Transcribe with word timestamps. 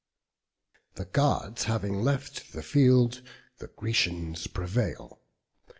The 0.95 1.05
gods 1.05 1.65
having 1.65 2.01
left 2.01 2.53
the 2.53 2.63
field, 2.63 3.21
the 3.59 3.67
Grecians 3.67 4.47
prevail. 4.47 5.21